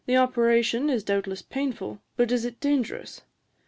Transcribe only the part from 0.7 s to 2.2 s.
is doubtless painful;